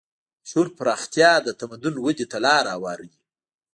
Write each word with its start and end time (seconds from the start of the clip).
د 0.03 0.03
شعور 0.49 0.67
پراختیا 0.77 1.31
د 1.43 1.47
تمدن 1.59 1.95
ودې 1.99 2.25
ته 2.31 2.37
لاره 2.45 2.69
هواروي. 2.77 3.15